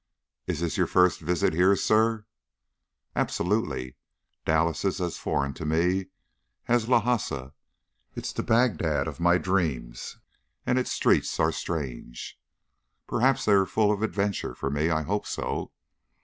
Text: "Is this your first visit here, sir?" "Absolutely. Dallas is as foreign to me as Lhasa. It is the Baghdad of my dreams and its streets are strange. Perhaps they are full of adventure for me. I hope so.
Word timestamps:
"Is 0.47 0.61
this 0.61 0.77
your 0.77 0.87
first 0.87 1.19
visit 1.19 1.53
here, 1.53 1.75
sir?" 1.75 2.25
"Absolutely. 3.15 3.97
Dallas 4.45 4.83
is 4.83 4.99
as 4.99 5.19
foreign 5.19 5.53
to 5.53 5.63
me 5.63 6.07
as 6.67 6.89
Lhasa. 6.89 7.53
It 8.15 8.25
is 8.25 8.33
the 8.33 8.41
Baghdad 8.41 9.07
of 9.07 9.19
my 9.19 9.37
dreams 9.37 10.17
and 10.65 10.79
its 10.79 10.91
streets 10.91 11.39
are 11.39 11.51
strange. 11.51 12.39
Perhaps 13.05 13.45
they 13.45 13.51
are 13.53 13.67
full 13.67 13.91
of 13.91 14.01
adventure 14.01 14.55
for 14.55 14.71
me. 14.71 14.89
I 14.89 15.03
hope 15.03 15.27
so. 15.27 15.71